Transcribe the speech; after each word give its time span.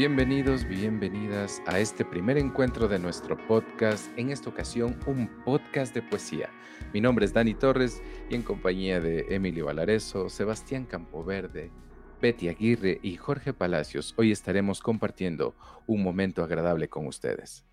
Bienvenidos, 0.00 0.66
bienvenidas 0.66 1.60
a 1.66 1.78
este 1.78 2.06
primer 2.06 2.38
encuentro 2.38 2.88
de 2.88 2.98
nuestro 2.98 3.36
podcast, 3.46 4.06
en 4.16 4.30
esta 4.30 4.48
ocasión 4.48 4.98
un 5.04 5.28
podcast 5.44 5.94
de 5.94 6.00
poesía. 6.00 6.48
Mi 6.94 7.02
nombre 7.02 7.26
es 7.26 7.34
Dani 7.34 7.52
Torres 7.52 8.00
y 8.30 8.34
en 8.34 8.40
compañía 8.40 8.98
de 8.98 9.26
Emilio 9.28 9.66
Valareso, 9.66 10.30
Sebastián 10.30 10.86
Campoverde, 10.86 11.70
Betty 12.18 12.48
Aguirre 12.48 12.98
y 13.02 13.16
Jorge 13.16 13.52
Palacios, 13.52 14.14
hoy 14.16 14.32
estaremos 14.32 14.80
compartiendo 14.80 15.54
un 15.86 16.02
momento 16.02 16.42
agradable 16.42 16.88
con 16.88 17.06
ustedes. 17.06 17.66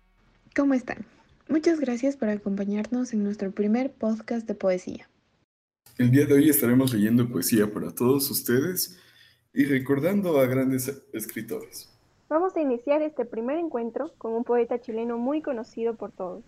¿Cómo 0.54 0.74
están? 0.74 1.06
Muchas 1.48 1.80
gracias 1.80 2.18
por 2.18 2.28
acompañarnos 2.28 3.14
en 3.14 3.24
nuestro 3.24 3.52
primer 3.52 3.90
podcast 3.90 4.46
de 4.46 4.54
poesía. 4.54 5.08
El 5.96 6.10
día 6.10 6.26
de 6.26 6.34
hoy 6.34 6.50
estaremos 6.50 6.92
leyendo 6.92 7.26
poesía 7.26 7.72
para 7.72 7.90
todos 7.90 8.30
ustedes 8.30 8.98
y 9.54 9.64
recordando 9.64 10.38
a 10.38 10.44
grandes 10.44 10.92
escritores. 11.14 11.88
Vamos 12.30 12.54
a 12.56 12.60
iniciar 12.60 13.00
este 13.00 13.24
primer 13.24 13.56
encuentro 13.56 14.12
con 14.18 14.34
un 14.34 14.44
poeta 14.44 14.78
chileno 14.78 15.16
muy 15.16 15.40
conocido 15.40 15.96
por 15.96 16.12
todos, 16.12 16.44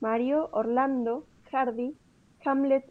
Mario 0.00 0.48
Orlando 0.50 1.28
Hardy 1.52 1.96
Hamlet 2.44 2.84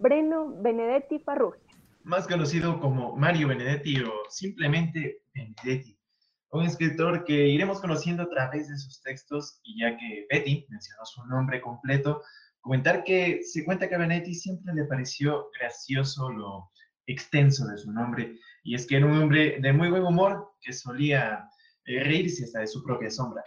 Breno 0.00 0.52
Benedetti 0.60 1.20
Farrugia. 1.20 1.62
Más 2.02 2.26
conocido 2.26 2.80
como 2.80 3.14
Mario 3.14 3.46
Benedetti 3.46 4.02
o 4.02 4.10
simplemente 4.28 5.22
Benedetti, 5.32 5.96
un 6.50 6.64
escritor 6.64 7.24
que 7.24 7.46
iremos 7.46 7.80
conociendo 7.80 8.24
a 8.24 8.28
través 8.28 8.68
de 8.68 8.76
sus 8.76 9.00
textos 9.02 9.60
y 9.62 9.78
ya 9.78 9.96
que 9.96 10.26
Betty 10.28 10.66
mencionó 10.70 11.04
su 11.04 11.24
nombre 11.26 11.60
completo, 11.60 12.20
comentar 12.62 13.04
que 13.04 13.44
se 13.44 13.64
cuenta 13.64 13.88
que 13.88 13.94
a 13.94 13.98
Benedetti 13.98 14.34
siempre 14.34 14.74
le 14.74 14.86
pareció 14.86 15.48
gracioso 15.56 16.30
lo 16.30 16.72
extenso 17.06 17.64
de 17.68 17.78
su 17.78 17.92
nombre 17.92 18.40
y 18.64 18.74
es 18.74 18.88
que 18.88 18.96
era 18.96 19.06
un 19.06 19.22
hombre 19.22 19.60
de 19.60 19.72
muy 19.72 19.88
buen 19.88 20.02
humor 20.02 20.52
que 20.60 20.72
solía 20.72 21.48
hasta 21.98 22.60
de 22.60 22.66
su 22.66 22.82
propia 22.82 23.10
sombra. 23.10 23.44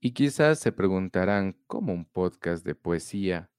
Y 0.00 0.12
quizás 0.12 0.58
se 0.58 0.72
preguntarán, 0.72 1.56
¿cómo 1.66 1.92
un 1.92 2.04
podcast 2.04 2.64
de 2.64 2.74
poesía? 2.74 3.50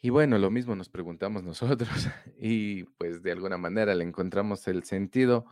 Y 0.00 0.08
bueno, 0.08 0.38
lo 0.38 0.50
mismo 0.50 0.74
nos 0.74 0.88
preguntamos 0.88 1.42
nosotros 1.44 1.90
y 2.38 2.84
pues 2.84 3.22
de 3.22 3.32
alguna 3.32 3.58
manera 3.58 3.94
le 3.94 4.04
encontramos 4.04 4.66
el 4.68 4.84
sentido 4.84 5.46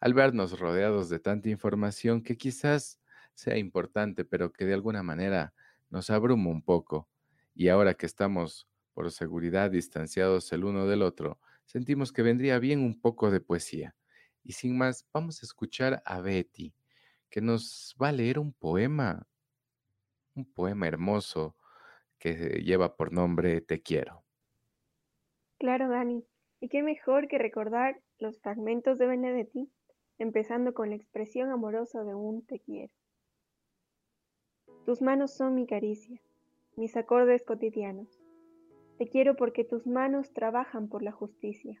al 0.00 0.12
vernos 0.12 0.58
rodeados 0.58 1.08
de 1.08 1.18
tanta 1.18 1.48
información 1.48 2.22
que 2.22 2.36
quizás 2.36 3.00
sea 3.32 3.56
importante, 3.56 4.24
pero 4.24 4.52
que 4.52 4.66
de 4.66 4.74
alguna 4.74 5.02
manera 5.02 5.54
nos 5.88 6.10
abruma 6.10 6.50
un 6.50 6.62
poco. 6.62 7.08
Y 7.54 7.68
ahora 7.68 7.94
que 7.94 8.06
estamos 8.06 8.68
por 8.92 9.10
seguridad 9.10 9.70
distanciados 9.70 10.52
el 10.52 10.64
uno 10.64 10.86
del 10.86 11.02
otro, 11.02 11.38
sentimos 11.64 12.12
que 12.12 12.22
vendría 12.22 12.58
bien 12.58 12.80
un 12.80 13.00
poco 13.00 13.30
de 13.30 13.40
poesía. 13.40 13.94
Y 14.44 14.52
sin 14.52 14.76
más, 14.76 15.08
vamos 15.12 15.42
a 15.42 15.46
escuchar 15.46 16.02
a 16.04 16.20
Betty, 16.20 16.74
que 17.30 17.40
nos 17.40 17.96
va 18.00 18.08
a 18.08 18.12
leer 18.12 18.38
un 18.38 18.52
poema, 18.52 19.26
un 20.34 20.44
poema 20.52 20.86
hermoso 20.86 21.56
que 22.18 22.62
lleva 22.62 22.96
por 22.96 23.12
nombre 23.12 23.60
Te 23.62 23.82
quiero. 23.82 24.22
Claro, 25.58 25.88
Dani. 25.88 26.24
Y 26.60 26.68
qué 26.68 26.82
mejor 26.82 27.26
que 27.26 27.38
recordar 27.38 28.00
los 28.18 28.38
fragmentos 28.40 28.98
de 28.98 29.06
Benedetti, 29.06 29.70
empezando 30.18 30.74
con 30.74 30.90
la 30.90 30.96
expresión 30.96 31.50
amorosa 31.50 32.04
de 32.04 32.14
un 32.14 32.44
te 32.46 32.60
quiero. 32.60 32.92
Tus 34.86 35.02
manos 35.02 35.34
son 35.34 35.54
mi 35.54 35.66
caricia, 35.66 36.20
mis 36.76 36.96
acordes 36.96 37.42
cotidianos. 37.44 38.20
Te 38.98 39.08
quiero 39.08 39.36
porque 39.36 39.64
tus 39.64 39.86
manos 39.86 40.32
trabajan 40.32 40.88
por 40.88 41.02
la 41.02 41.12
justicia. 41.12 41.80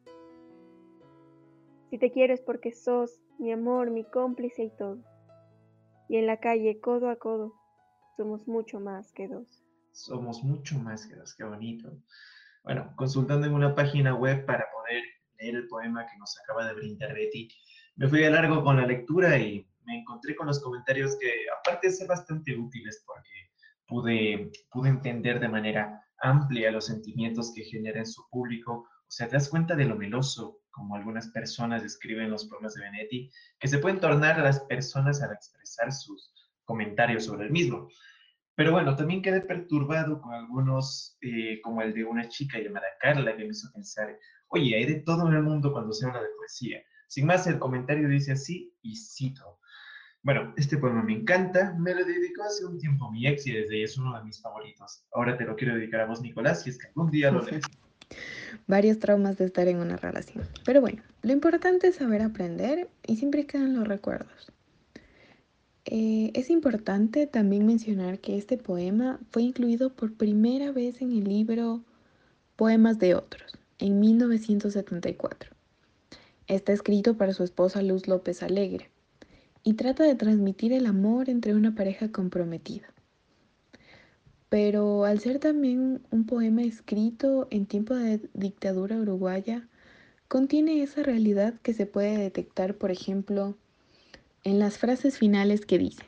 Si 1.91 1.97
te 1.97 2.09
quiero 2.09 2.33
es 2.33 2.39
porque 2.39 2.71
sos 2.71 3.19
mi 3.37 3.51
amor, 3.51 3.91
mi 3.91 4.05
cómplice 4.05 4.63
y 4.63 4.69
todo. 4.77 5.03
Y 6.07 6.15
en 6.15 6.25
la 6.25 6.39
calle, 6.39 6.79
codo 6.79 7.09
a 7.09 7.17
codo, 7.17 7.53
somos 8.15 8.47
mucho 8.47 8.79
más 8.79 9.11
que 9.11 9.27
dos. 9.27 9.61
Somos 9.91 10.41
mucho 10.41 10.79
más 10.79 11.05
que 11.05 11.17
dos, 11.17 11.35
qué 11.35 11.43
bonito. 11.43 11.91
Bueno, 12.63 12.93
consultando 12.95 13.45
en 13.45 13.53
una 13.53 13.75
página 13.75 14.15
web 14.15 14.45
para 14.45 14.65
poder 14.71 15.03
leer 15.37 15.55
el 15.55 15.67
poema 15.67 16.05
que 16.05 16.17
nos 16.17 16.39
acaba 16.39 16.65
de 16.65 16.75
brindar 16.75 17.13
Betty, 17.13 17.49
me 17.97 18.07
fui 18.07 18.23
a 18.23 18.29
largo 18.29 18.63
con 18.63 18.77
la 18.77 18.87
lectura 18.87 19.37
y 19.37 19.67
me 19.83 19.99
encontré 19.99 20.33
con 20.37 20.47
los 20.47 20.63
comentarios 20.63 21.17
que, 21.19 21.29
aparte 21.59 21.87
de 21.87 21.93
ser 21.93 22.07
bastante 22.07 22.57
útiles 22.57 23.03
porque 23.05 23.51
pude, 23.85 24.49
pude 24.71 24.87
entender 24.87 25.41
de 25.41 25.49
manera 25.49 26.01
amplia 26.19 26.71
los 26.71 26.85
sentimientos 26.85 27.51
que 27.53 27.65
genera 27.65 27.99
en 27.99 28.05
su 28.05 28.23
público, 28.29 28.87
o 29.11 29.13
sea, 29.13 29.27
te 29.27 29.33
das 29.33 29.49
cuenta 29.49 29.75
de 29.75 29.83
lo 29.83 29.97
meloso, 29.97 30.61
como 30.69 30.95
algunas 30.95 31.27
personas 31.31 31.83
describen 31.83 32.31
los 32.31 32.45
poemas 32.45 32.75
de 32.75 32.81
Benetti, 32.83 33.29
que 33.59 33.67
se 33.67 33.79
pueden 33.79 33.99
tornar 33.99 34.39
a 34.39 34.43
las 34.43 34.61
personas 34.61 35.21
al 35.21 35.33
expresar 35.33 35.91
sus 35.91 36.33
comentarios 36.63 37.25
sobre 37.25 37.47
el 37.47 37.51
mismo. 37.51 37.89
Pero 38.55 38.71
bueno, 38.71 38.95
también 38.95 39.21
quedé 39.21 39.41
perturbado 39.41 40.21
con 40.21 40.33
algunos, 40.33 41.17
eh, 41.19 41.59
como 41.61 41.81
el 41.81 41.93
de 41.93 42.05
una 42.05 42.29
chica 42.29 42.57
llamada 42.57 42.85
Carla, 43.01 43.35
que 43.35 43.43
me 43.43 43.49
hizo 43.49 43.69
pensar, 43.73 44.17
oye, 44.47 44.77
hay 44.77 44.85
de 44.85 45.01
todo 45.01 45.27
en 45.27 45.33
el 45.33 45.43
mundo 45.43 45.73
cuando 45.73 45.91
se 45.91 46.05
habla 46.05 46.21
de 46.21 46.29
poesía. 46.37 46.81
Sin 47.09 47.25
más, 47.25 47.45
el 47.47 47.59
comentario 47.59 48.07
dice 48.07 48.31
así, 48.31 48.73
y 48.81 48.95
cito. 48.95 49.59
Bueno, 50.23 50.53
este 50.55 50.77
poema 50.77 51.03
me 51.03 51.15
encanta, 51.15 51.75
me 51.77 51.93
lo 51.93 52.05
dedicó 52.05 52.43
hace 52.43 52.65
un 52.65 52.79
tiempo 52.79 53.11
mi 53.11 53.27
ex 53.27 53.45
y 53.45 53.51
desde 53.51 53.75
ahí 53.75 53.83
es 53.83 53.97
uno 53.97 54.17
de 54.17 54.23
mis 54.23 54.41
favoritos. 54.41 55.05
Ahora 55.11 55.37
te 55.37 55.43
lo 55.43 55.57
quiero 55.57 55.75
dedicar 55.75 55.99
a 55.99 56.05
vos, 56.05 56.21
Nicolás, 56.21 56.65
y 56.65 56.69
es 56.69 56.77
que 56.77 56.87
algún 56.87 57.11
día 57.11 57.29
lo 57.29 57.41
lees 57.41 57.65
varios 58.67 58.99
traumas 58.99 59.37
de 59.37 59.45
estar 59.45 59.67
en 59.67 59.77
una 59.77 59.97
relación. 59.97 60.45
Pero 60.65 60.81
bueno, 60.81 61.01
lo 61.21 61.33
importante 61.33 61.87
es 61.87 61.95
saber 61.95 62.21
aprender 62.21 62.89
y 63.05 63.17
siempre 63.17 63.45
quedan 63.45 63.75
los 63.75 63.87
recuerdos. 63.87 64.51
Eh, 65.85 66.31
es 66.35 66.49
importante 66.49 67.27
también 67.27 67.65
mencionar 67.65 68.19
que 68.19 68.37
este 68.37 68.57
poema 68.57 69.19
fue 69.31 69.43
incluido 69.43 69.89
por 69.91 70.13
primera 70.13 70.71
vez 70.71 71.01
en 71.01 71.11
el 71.11 71.23
libro 71.23 71.81
Poemas 72.55 72.99
de 72.99 73.15
otros, 73.15 73.57
en 73.79 73.99
1974. 73.99 75.51
Está 76.47 76.73
escrito 76.73 77.17
para 77.17 77.33
su 77.33 77.43
esposa 77.43 77.81
Luz 77.81 78.07
López 78.07 78.43
Alegre 78.43 78.89
y 79.63 79.73
trata 79.73 80.03
de 80.03 80.15
transmitir 80.15 80.73
el 80.73 80.85
amor 80.85 81.29
entre 81.29 81.55
una 81.55 81.73
pareja 81.73 82.11
comprometida 82.11 82.91
pero 84.51 85.05
al 85.05 85.21
ser 85.21 85.39
también 85.39 86.05
un 86.11 86.25
poema 86.25 86.61
escrito 86.63 87.47
en 87.51 87.65
tiempo 87.65 87.95
de 87.95 88.29
dictadura 88.33 88.97
uruguaya, 88.97 89.69
contiene 90.27 90.83
esa 90.83 91.03
realidad 91.03 91.57
que 91.61 91.73
se 91.73 91.85
puede 91.85 92.17
detectar, 92.17 92.77
por 92.77 92.91
ejemplo, 92.91 93.57
en 94.43 94.59
las 94.59 94.77
frases 94.77 95.17
finales 95.17 95.65
que 95.65 95.77
dice, 95.77 96.03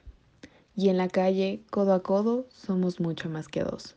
y 0.76 0.90
en 0.90 0.98
la 0.98 1.08
calle, 1.08 1.64
codo 1.72 1.94
a 1.94 2.04
codo, 2.04 2.50
somos 2.52 3.00
mucho 3.00 3.30
más 3.30 3.48
que 3.48 3.64
dos. 3.64 3.96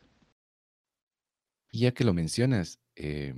Ya 1.73 1.93
que 1.93 2.05
lo 2.05 2.13
mencionas, 2.13 2.79
eh, 2.95 3.35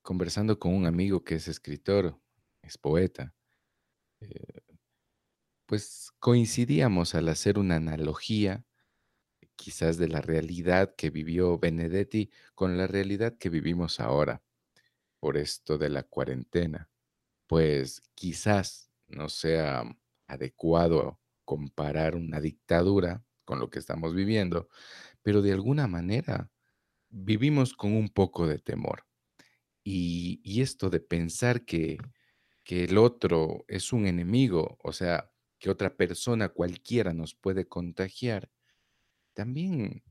conversando 0.00 0.58
con 0.58 0.72
un 0.72 0.86
amigo 0.86 1.24
que 1.24 1.34
es 1.34 1.46
escritor, 1.46 2.18
es 2.62 2.78
poeta, 2.78 3.34
eh, 4.20 4.62
pues 5.66 6.10
coincidíamos 6.20 7.14
al 7.14 7.28
hacer 7.28 7.58
una 7.58 7.76
analogía 7.76 8.65
quizás 9.56 9.96
de 9.98 10.08
la 10.08 10.20
realidad 10.20 10.94
que 10.96 11.10
vivió 11.10 11.58
Benedetti 11.58 12.30
con 12.54 12.76
la 12.76 12.86
realidad 12.86 13.36
que 13.38 13.50
vivimos 13.50 14.00
ahora 14.00 14.42
por 15.18 15.36
esto 15.36 15.78
de 15.78 15.88
la 15.88 16.02
cuarentena, 16.04 16.90
pues 17.46 18.02
quizás 18.14 18.90
no 19.08 19.28
sea 19.28 19.84
adecuado 20.26 21.20
comparar 21.44 22.16
una 22.16 22.40
dictadura 22.40 23.24
con 23.44 23.58
lo 23.58 23.70
que 23.70 23.78
estamos 23.78 24.14
viviendo, 24.14 24.68
pero 25.22 25.42
de 25.42 25.52
alguna 25.52 25.86
manera 25.86 26.50
vivimos 27.08 27.74
con 27.74 27.94
un 27.94 28.08
poco 28.08 28.46
de 28.46 28.58
temor. 28.58 29.06
Y, 29.84 30.60
esto 30.60 30.90
de 30.90 31.00
pensar 31.00 31.64
que, 31.64 31.98
que 32.64 32.84
el 32.84 32.98
otro 32.98 33.64
es 33.68 33.92
un 33.92 34.06
enemigo, 34.06 34.78
o 34.82 34.92
sea, 34.92 35.30
que 35.58 35.70
otra 35.70 35.96
persona 35.96 36.48
cualquiera 36.48 37.14
nos 37.14 37.34
puede 37.34 37.68
contagiar, 37.68 38.50
también 39.36 40.02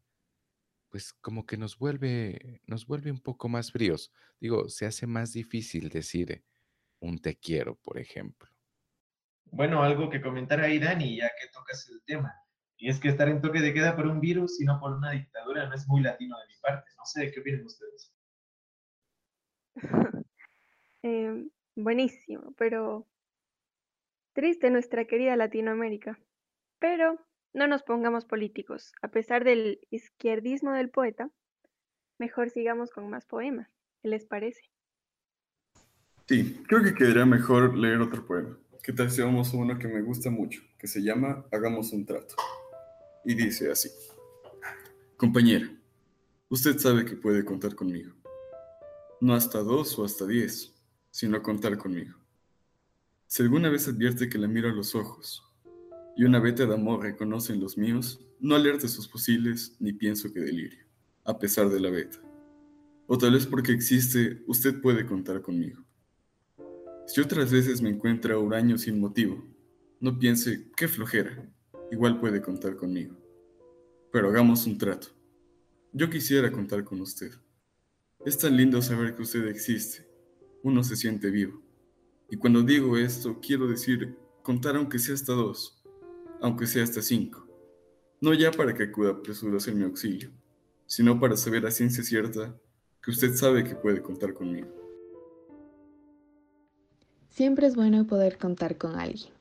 pues 0.95 1.11
como 1.11 1.45
que 1.45 1.57
nos 1.57 1.77
vuelve, 1.77 2.61
nos 2.67 2.87
vuelve 2.87 3.11
un 3.11 3.19
poco 3.19 3.49
más 3.49 3.69
fríos. 3.73 4.13
Digo, 4.39 4.69
se 4.69 4.85
hace 4.85 5.05
más 5.05 5.33
difícil 5.33 5.89
decir 5.89 6.45
un 7.01 7.19
te 7.19 7.35
quiero, 7.35 7.75
por 7.75 7.97
ejemplo. 7.97 8.49
Bueno, 9.43 9.83
algo 9.83 10.09
que 10.09 10.21
comentar 10.21 10.61
ahí, 10.61 10.79
Dani, 10.79 11.17
ya 11.17 11.27
que 11.27 11.49
tocas 11.51 11.89
el 11.89 12.01
tema. 12.05 12.33
Y 12.77 12.89
es 12.89 13.01
que 13.01 13.09
estar 13.09 13.27
en 13.27 13.41
toque 13.41 13.59
de 13.59 13.73
queda 13.73 13.93
por 13.95 14.07
un 14.07 14.21
virus 14.21 14.61
y 14.61 14.63
no 14.63 14.79
por 14.79 14.93
una 14.93 15.11
dictadura 15.11 15.67
no 15.67 15.75
es 15.75 15.85
muy 15.85 16.01
latino 16.01 16.37
de 16.39 16.47
mi 16.47 16.57
parte. 16.61 16.89
No 16.97 17.03
sé, 17.03 17.29
¿qué 17.29 17.41
opinan 17.41 17.65
ustedes? 17.65 18.13
Em, 21.03 21.49
buenísimo, 21.75 22.53
pero 22.57 23.05
triste 24.31 24.69
nuestra 24.71 25.03
querida 25.03 25.35
Latinoamérica. 25.35 26.17
Pero 26.79 27.19
no 27.55 27.67
nos 27.67 27.83
pongamos 27.83 28.25
políticos. 28.25 28.91
A 29.01 29.07
pesar 29.07 29.45
del 29.45 29.79
izquierdismo 29.89 30.73
del 30.73 30.89
poeta, 30.89 31.31
mejor 32.19 32.49
sigamos 32.49 32.91
con 32.91 33.09
más 33.09 33.25
poemas. 33.25 33.69
¿Qué 34.01 34.09
les 34.09 34.25
parece? 34.25 34.61
Sí, 36.27 36.61
creo 36.67 36.83
que 36.83 36.93
quedaría 36.93 37.25
mejor 37.25 37.77
leer 37.77 38.01
otro 38.01 38.25
poema. 38.27 38.59
¿Qué 38.83 38.91
tal 38.91 39.09
si 39.09 39.21
uno 39.21 39.79
que 39.79 39.87
me 39.87 40.01
gusta 40.01 40.29
mucho, 40.29 40.61
que 40.77 40.87
se 40.87 41.01
llama 41.01 41.45
Hagamos 41.51 41.93
un 41.93 42.05
trato? 42.05 42.35
Y 43.23 43.33
dice 43.33 43.71
así. 43.71 43.89
Compañera, 45.15 45.71
usted 46.49 46.77
sabe 46.77 47.05
que 47.05 47.15
puede 47.15 47.45
contar 47.45 47.73
conmigo. 47.73 48.13
No 49.21 49.33
hasta 49.33 49.59
dos 49.59 49.97
o 49.97 50.03
hasta 50.03 50.27
diez, 50.27 50.75
sino 51.09 51.41
contar 51.41 51.77
conmigo. 51.77 52.15
Si 53.27 53.43
alguna 53.43 53.69
vez 53.69 53.87
advierte 53.87 54.29
que 54.29 54.37
la 54.37 54.49
miro 54.49 54.69
a 54.69 54.73
los 54.73 54.93
ojos 54.93 55.41
y 56.15 56.23
una 56.23 56.39
veta 56.39 56.65
de 56.65 56.73
amor 56.73 57.03
reconoce 57.03 57.53
en 57.53 57.59
los 57.59 57.77
míos, 57.77 58.25
no 58.39 58.55
alerte 58.55 58.87
sus 58.87 59.09
fusiles 59.09 59.75
ni 59.79 59.93
pienso 59.93 60.31
que 60.31 60.39
delirio, 60.39 60.85
a 61.23 61.37
pesar 61.37 61.69
de 61.69 61.79
la 61.79 61.89
veta. 61.89 62.19
O 63.07 63.17
tal 63.17 63.33
vez 63.33 63.45
porque 63.45 63.71
existe, 63.71 64.41
usted 64.47 64.81
puede 64.81 65.05
contar 65.05 65.41
conmigo. 65.41 65.83
Si 67.07 67.21
otras 67.21 67.51
veces 67.51 67.81
me 67.81 67.89
encuentra 67.89 68.39
huraño 68.39 68.77
sin 68.77 68.99
motivo, 68.99 69.43
no 69.99 70.17
piense, 70.17 70.71
qué 70.75 70.87
flojera, 70.87 71.47
igual 71.91 72.19
puede 72.19 72.41
contar 72.41 72.75
conmigo. 72.75 73.15
Pero 74.11 74.29
hagamos 74.29 74.65
un 74.65 74.77
trato. 74.77 75.07
Yo 75.91 76.09
quisiera 76.09 76.51
contar 76.51 76.83
con 76.83 77.01
usted. 77.01 77.31
Es 78.25 78.37
tan 78.37 78.57
lindo 78.57 78.81
saber 78.81 79.15
que 79.15 79.21
usted 79.21 79.47
existe. 79.47 80.07
Uno 80.63 80.83
se 80.83 80.95
siente 80.95 81.29
vivo. 81.29 81.61
Y 82.29 82.37
cuando 82.37 82.63
digo 82.63 82.97
esto, 82.97 83.39
quiero 83.39 83.67
decir 83.67 84.17
contar 84.41 84.75
aunque 84.75 84.99
sea 84.99 85.13
hasta 85.13 85.33
dos, 85.33 85.83
aunque 86.41 86.67
sea 86.67 86.83
hasta 86.83 87.01
cinco. 87.01 87.47
No 88.21 88.33
ya 88.33 88.51
para 88.51 88.73
que 88.73 88.83
acuda 88.83 89.21
presuroso 89.21 89.69
en 89.69 89.79
mi 89.79 89.83
auxilio, 89.83 90.31
sino 90.85 91.19
para 91.19 91.37
saber 91.37 91.65
a 91.65 91.71
ciencia 91.71 92.03
cierta 92.03 92.55
que 93.01 93.11
usted 93.11 93.35
sabe 93.35 93.63
que 93.63 93.75
puede 93.75 94.01
contar 94.01 94.33
conmigo. 94.33 94.67
Siempre 97.29 97.67
es 97.67 97.75
bueno 97.75 98.07
poder 98.07 98.37
contar 98.37 98.77
con 98.77 98.97
alguien, 98.97 99.33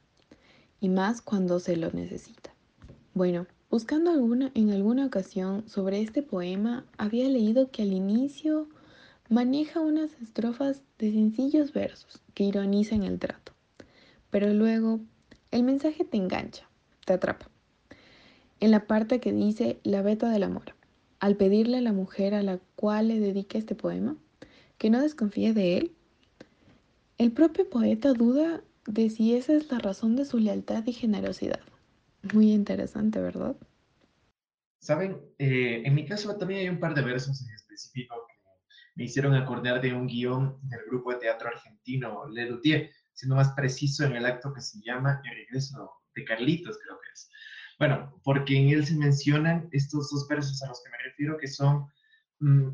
y 0.80 0.88
más 0.88 1.22
cuando 1.22 1.60
se 1.60 1.76
lo 1.76 1.90
necesita. 1.92 2.52
Bueno, 3.14 3.46
buscando 3.70 4.10
alguna, 4.10 4.50
en 4.54 4.70
alguna 4.70 5.06
ocasión 5.06 5.68
sobre 5.68 6.00
este 6.00 6.22
poema, 6.22 6.84
había 6.98 7.28
leído 7.28 7.70
que 7.70 7.82
al 7.82 7.92
inicio 7.92 8.68
maneja 9.28 9.80
unas 9.80 10.10
estrofas 10.20 10.82
de 10.98 11.12
sencillos 11.12 11.72
versos 11.72 12.20
que 12.34 12.44
ironizan 12.44 13.04
el 13.04 13.18
trato, 13.18 13.52
pero 14.30 14.52
luego 14.52 15.00
el 15.52 15.62
mensaje 15.62 16.04
te 16.04 16.16
engancha 16.16 16.68
te 17.04 17.12
atrapa. 17.12 17.50
En 18.60 18.70
la 18.70 18.86
parte 18.86 19.20
que 19.20 19.32
dice 19.32 19.78
la 19.82 20.02
beta 20.02 20.30
del 20.30 20.42
amor, 20.42 20.74
al 21.20 21.36
pedirle 21.36 21.78
a 21.78 21.82
la 21.82 21.92
mujer 21.92 22.34
a 22.34 22.42
la 22.42 22.58
cual 22.76 23.08
le 23.08 23.20
dedica 23.20 23.58
este 23.58 23.74
poema 23.74 24.16
que 24.78 24.90
no 24.90 25.00
desconfíe 25.00 25.52
de 25.52 25.78
él, 25.78 25.92
el 27.18 27.32
propio 27.32 27.68
poeta 27.68 28.12
duda 28.12 28.62
de 28.86 29.08
si 29.08 29.34
esa 29.34 29.54
es 29.54 29.70
la 29.70 29.78
razón 29.78 30.16
de 30.16 30.24
su 30.24 30.38
lealtad 30.38 30.84
y 30.86 30.92
generosidad. 30.92 31.60
Muy 32.32 32.52
interesante, 32.52 33.20
¿verdad? 33.20 33.56
Saben, 34.80 35.20
eh, 35.38 35.82
en 35.84 35.94
mi 35.94 36.04
caso 36.04 36.36
también 36.36 36.60
hay 36.60 36.68
un 36.68 36.80
par 36.80 36.94
de 36.94 37.02
versos 37.02 37.40
en 37.42 37.54
específico 37.54 38.14
que 38.26 38.34
me 38.96 39.04
hicieron 39.04 39.34
acordar 39.34 39.80
de 39.80 39.94
un 39.94 40.06
guion 40.06 40.58
del 40.68 40.80
grupo 40.86 41.12
de 41.12 41.20
teatro 41.20 41.48
argentino 41.48 42.28
Le 42.28 42.50
Luthier, 42.50 42.90
siendo 43.12 43.36
más 43.36 43.52
preciso 43.52 44.04
en 44.04 44.12
el 44.12 44.26
acto 44.26 44.52
que 44.52 44.60
se 44.60 44.80
llama 44.80 45.20
El 45.24 45.36
regreso 45.36 46.03
de 46.14 46.24
Carlitos, 46.24 46.78
creo 46.82 46.98
que 47.00 47.10
es. 47.12 47.30
Bueno, 47.78 48.20
porque 48.22 48.56
en 48.56 48.68
él 48.68 48.86
se 48.86 48.96
mencionan 48.96 49.68
estos 49.72 50.10
dos 50.10 50.28
versos 50.28 50.62
a 50.62 50.68
los 50.68 50.82
que 50.82 50.90
me 50.90 50.98
refiero, 50.98 51.36
que 51.36 51.48
son, 51.48 51.86
mm, 52.40 52.68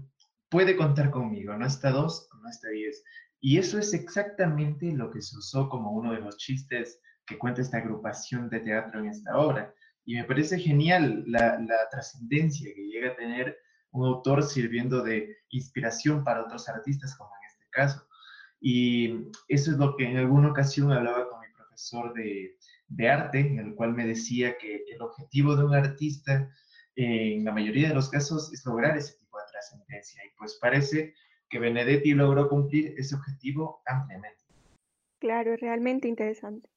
puede 0.49 0.77
contar 0.77 1.11
conmigo, 1.11 1.57
no 1.57 1.67
está 1.67 1.91
dos, 1.91 2.29
no 2.43 2.49
está 2.49 2.69
diez. 2.69 3.03
Y 3.41 3.59
eso 3.59 3.79
es 3.79 3.95
exactamente 3.95 4.93
lo 4.93 5.11
que 5.11 5.23
se 5.23 5.37
usó 5.39 5.69
como 5.69 5.93
uno 5.93 6.13
de 6.13 6.21
los 6.21 6.37
chistes 6.37 7.01
que 7.27 7.39
cuenta 7.39 7.63
esta 7.63 7.79
agrupación 7.79 8.51
de 8.51 8.61
teatro 8.61 9.01
en 9.01 9.07
esta 9.07 9.37
obra. 9.39 9.75
Y 10.05 10.17
me 10.17 10.25
parece 10.25 10.59
genial 10.59 11.25
la, 11.27 11.59
la 11.61 11.89
trascendencia 11.91 12.71
que 12.75 12.89
llega 12.89 13.13
a 13.13 13.17
tener 13.17 13.57
un 13.93 14.07
autor 14.07 14.43
sirviendo 14.43 15.03
de 15.03 15.37
inspiración 15.51 16.25
para 16.25 16.45
otros 16.45 16.69
artistas, 16.69 17.17
como 17.17 17.31
en 17.41 17.49
este 17.49 17.67
caso. 17.71 18.07
Y 18.61 19.31
eso 19.49 19.71
es 19.71 19.79
lo 19.79 19.97
que 19.97 20.05
en 20.05 20.19
alguna 20.19 20.51
ocasión 20.51 20.93
hablaba 20.93 21.29
con 21.29 21.41
mi 21.41 21.47
profesor 21.55 22.13
de, 22.15 22.59
de 22.91 23.09
arte, 23.09 23.41
en 23.41 23.59
el 23.59 23.75
cual 23.75 23.95
me 23.95 24.07
decía 24.07 24.59
que 24.59 24.85
el 24.89 25.01
objetivo 25.01 25.57
de 25.57 25.65
un 25.65 25.75
artista, 25.75 26.51
eh, 26.97 27.35
en 27.37 27.45
la 27.45 27.53
mayoría 27.53 27.89
de 27.89 27.95
los 27.95 28.11
casos, 28.11 28.53
es 28.53 28.65
lograr 28.67 28.97
ese 28.97 29.17
tipo 29.19 29.39
de 29.39 29.45
trascendencia. 29.51 30.23
Y 30.25 30.37
pues 30.37 30.59
parece 30.61 31.15
que 31.49 31.59
Benedetti 31.59 32.13
logró 32.13 32.49
cumplir 32.49 32.95
ese 32.99 33.15
objetivo 33.15 33.81
ampliamente. 33.87 34.45
Claro, 35.21 35.57
realmente 35.57 36.09
interesante. 36.09 36.69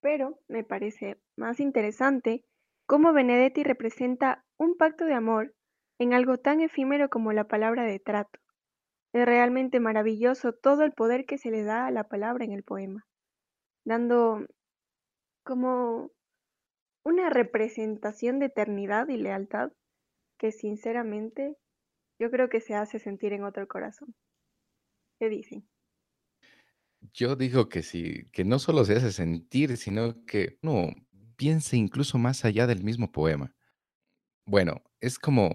Pero 0.00 0.38
me 0.48 0.64
parece 0.64 1.20
más 1.36 1.60
interesante 1.60 2.44
cómo 2.86 3.12
Benedetti 3.12 3.62
representa 3.62 4.44
un 4.58 4.76
pacto 4.76 5.04
de 5.04 5.14
amor 5.14 5.54
en 5.98 6.14
algo 6.14 6.38
tan 6.38 6.60
efímero 6.60 7.10
como 7.10 7.32
la 7.32 7.44
palabra 7.44 7.84
de 7.84 7.98
trato. 7.98 8.38
Es 9.12 9.26
realmente 9.26 9.80
maravilloso 9.80 10.52
todo 10.54 10.84
el 10.84 10.92
poder 10.92 11.26
que 11.26 11.36
se 11.36 11.50
le 11.50 11.64
da 11.64 11.86
a 11.86 11.90
la 11.90 12.04
palabra 12.04 12.44
en 12.44 12.52
el 12.52 12.62
poema, 12.62 13.06
dando 13.84 14.46
como 15.44 16.12
una 17.04 17.30
representación 17.30 18.38
de 18.38 18.46
eternidad 18.46 19.08
y 19.08 19.18
lealtad 19.18 19.72
que 20.38 20.52
sinceramente 20.52 21.56
yo 22.20 22.30
creo 22.30 22.48
que 22.50 22.60
se 22.60 22.74
hace 22.74 22.98
sentir 23.00 23.32
en 23.34 23.44
otro 23.44 23.68
corazón. 23.68 24.14
¿Qué 25.18 25.28
dicen? 25.28 25.68
Yo 27.14 27.34
digo 27.36 27.68
que 27.68 27.82
sí, 27.82 28.28
que 28.32 28.44
no 28.44 28.58
solo 28.58 28.84
se 28.84 28.94
hace 28.96 29.12
sentir, 29.12 29.76
sino 29.76 30.24
que 30.26 30.58
uno 30.62 30.90
piense 31.36 31.76
incluso 31.76 32.18
más 32.18 32.44
allá 32.44 32.66
del 32.66 32.82
mismo 32.84 33.10
poema. 33.10 33.54
Bueno, 34.46 34.82
es 35.00 35.18
como 35.18 35.50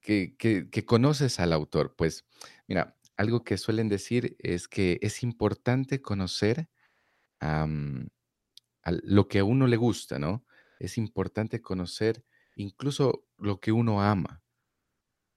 que, 0.00 0.36
que, 0.38 0.70
que 0.70 0.84
conoces 0.84 1.40
al 1.40 1.52
autor. 1.52 1.94
Pues 1.96 2.26
mira, 2.68 2.98
algo 3.16 3.44
que 3.44 3.58
suelen 3.58 3.88
decir 3.88 4.36
es 4.40 4.68
que 4.68 4.98
es 5.02 5.22
importante 5.22 6.00
conocer 6.02 6.70
lo 9.02 9.28
que 9.28 9.38
a 9.40 9.44
uno 9.44 9.66
le 9.66 9.76
gusta, 9.76 10.18
¿no? 10.18 10.44
Es 10.78 10.98
importante 10.98 11.60
conocer 11.60 12.24
incluso 12.56 13.26
lo 13.38 13.60
que 13.60 13.72
uno 13.72 14.02
ama. 14.02 14.42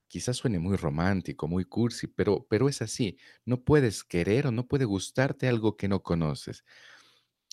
Quizás 0.08 0.38
suene 0.38 0.60
muy 0.60 0.78
romántico, 0.78 1.48
muy 1.48 1.66
cursi, 1.66 2.08
pero, 2.08 2.46
pero 2.48 2.70
es 2.70 2.82
así. 2.84 3.18
No 3.46 3.64
puedes 3.64 4.04
querer 4.04 4.46
o 4.48 4.52
no 4.52 4.68
puede 4.68 4.86
gustarte 4.86 5.48
algo 5.48 5.76
que 5.76 5.88
no 5.88 6.04
conoces. 6.04 6.64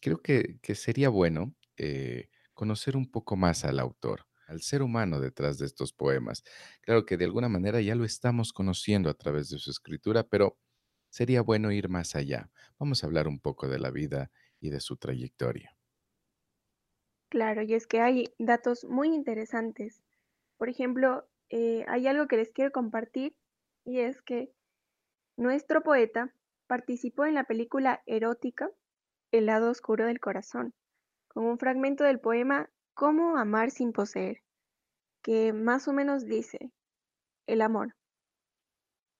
Creo 0.03 0.23
que, 0.23 0.59
que 0.63 0.75
sería 0.75 1.09
bueno 1.09 1.55
eh, 1.77 2.29
conocer 2.55 2.97
un 2.97 3.11
poco 3.11 3.37
más 3.37 3.65
al 3.65 3.81
autor, 3.81 4.27
al 4.47 4.63
ser 4.63 4.83
humano 4.83 5.21
detrás 5.21 5.59
de 5.59 5.67
estos 5.67 5.93
poemas. 5.93 6.45
Claro 6.83 7.07
que 7.07 7.17
de 7.17 7.25
alguna 7.27 7.49
manera 7.49 7.81
ya 7.81 7.95
lo 7.95 8.05
estamos 8.05 8.53
conociendo 8.53 9.11
a 9.11 9.15
través 9.15 9.49
de 9.51 9.59
su 9.59 9.71
escritura, 9.71 10.25
pero 10.29 10.59
sería 11.11 11.43
bueno 11.43 11.73
ir 11.73 11.89
más 11.91 12.17
allá. 12.17 12.51
Vamos 12.79 13.05
a 13.05 13.07
hablar 13.07 13.29
un 13.29 13.41
poco 13.41 13.69
de 13.69 13.79
la 13.79 13.91
vida 13.91 14.31
y 14.61 14.71
de 14.71 14.81
su 14.81 14.97
trayectoria. 14.97 15.77
Claro, 17.29 17.63
y 17.63 17.75
es 17.75 17.87
que 17.87 18.01
hay 18.01 18.35
datos 18.39 18.85
muy 18.85 19.15
interesantes. 19.15 20.03
Por 20.59 20.69
ejemplo, 20.69 21.29
eh, 21.49 21.85
hay 21.89 22.07
algo 22.07 22.29
que 22.29 22.37
les 22.37 22.53
quiero 22.53 22.73
compartir 22.73 23.37
y 23.85 24.01
es 24.01 24.23
que 24.23 24.53
nuestro 25.37 25.83
poeta 25.83 26.35
participó 26.69 27.27
en 27.27 27.35
la 27.35 27.45
película 27.45 28.03
erótica 28.07 28.71
El 29.33 29.47
lado 29.47 29.71
oscuro 29.71 30.07
del 30.07 30.21
corazón, 30.21 30.75
con 31.29 31.45
un 31.47 31.59
fragmento 31.59 32.05
del 32.05 32.21
poema 32.21 32.71
Cómo 32.95 33.39
amar 33.39 33.71
sin 33.73 33.93
poseer, 33.93 34.43
que 35.23 35.53
más 35.53 35.89
o 35.89 35.93
menos 35.95 36.27
dice, 36.27 36.73
el 37.47 37.63
amor. 37.63 37.97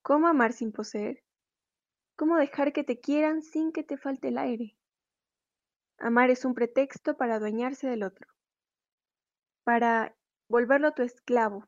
¿Cómo 0.03 0.27
amar 0.27 0.53
sin 0.53 0.71
poseer? 0.71 1.23
¿Cómo 2.21 2.37
dejar 2.37 2.71
que 2.71 2.83
te 2.83 2.99
quieran 2.99 3.41
sin 3.41 3.71
que 3.71 3.81
te 3.81 3.97
falte 3.97 4.27
el 4.27 4.37
aire? 4.37 4.77
Amar 5.97 6.29
es 6.29 6.45
un 6.45 6.53
pretexto 6.53 7.17
para 7.17 7.37
adueñarse 7.37 7.87
del 7.87 8.03
otro, 8.03 8.27
para 9.63 10.15
volverlo 10.47 10.91
tu 10.91 11.01
esclavo, 11.01 11.67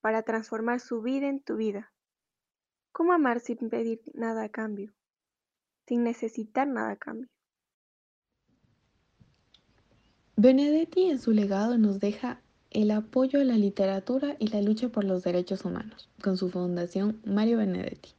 para 0.00 0.24
transformar 0.24 0.80
su 0.80 1.00
vida 1.00 1.28
en 1.28 1.38
tu 1.38 1.54
vida. 1.54 1.92
¿Cómo 2.90 3.12
amar 3.12 3.38
sin 3.38 3.70
pedir 3.70 4.00
nada 4.14 4.42
a 4.42 4.48
cambio? 4.48 4.92
Sin 5.86 6.02
necesitar 6.02 6.66
nada 6.66 6.90
a 6.90 6.96
cambio. 6.96 7.28
Benedetti 10.34 11.08
en 11.08 11.20
su 11.20 11.30
legado 11.30 11.78
nos 11.78 12.00
deja 12.00 12.40
el 12.72 12.90
apoyo 12.90 13.40
a 13.40 13.44
la 13.44 13.56
literatura 13.56 14.34
y 14.40 14.48
la 14.48 14.60
lucha 14.60 14.88
por 14.88 15.04
los 15.04 15.22
derechos 15.22 15.64
humanos, 15.64 16.10
con 16.20 16.36
su 16.36 16.50
fundación 16.50 17.20
Mario 17.24 17.58
Benedetti, 17.58 18.12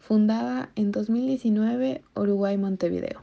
fundada 0.00 0.70
en 0.74 0.90
2019 0.90 2.02
Uruguay 2.16 2.58
Montevideo. 2.58 3.22